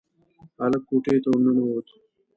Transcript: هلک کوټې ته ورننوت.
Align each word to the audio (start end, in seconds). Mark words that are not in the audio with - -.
هلک 0.59 0.81
کوټې 0.89 1.15
ته 1.23 1.27
ورننوت. 1.31 1.87